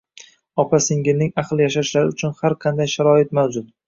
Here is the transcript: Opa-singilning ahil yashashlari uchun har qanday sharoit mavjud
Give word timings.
Opa-singilning 0.61 1.29
ahil 1.41 1.61
yashashlari 1.63 2.13
uchun 2.15 2.33
har 2.39 2.57
qanday 2.65 2.91
sharoit 2.95 3.37
mavjud 3.41 3.69